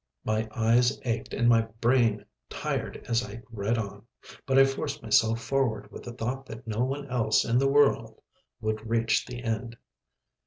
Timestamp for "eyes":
0.55-0.99